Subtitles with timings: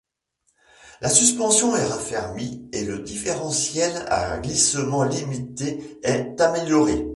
[1.01, 7.05] La suspension est raffermie et le différentiel à glissement limité est amélioré.